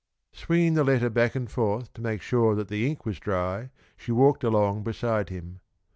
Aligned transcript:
Swinging 0.33 0.73
the 0.73 0.83
letter 0.83 1.11
back 1.11 1.35
and 1.35 1.47
forth 1.51 1.93
to 1.93 2.01
make 2.01 2.23
sure 2.23 2.55
that 2.55 2.69
the 2.69 2.87
ink 2.87 3.05
was 3.05 3.19
dry, 3.19 3.69
she 3.95 4.11
walked 4.11 4.43
along 4.43 4.81
beside 4.81 5.29
him. 5.29 5.59